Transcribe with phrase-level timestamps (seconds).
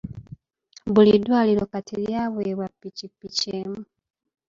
[0.93, 3.81] Buli ddwaliro kati lyaweebwa ppikipiki emu.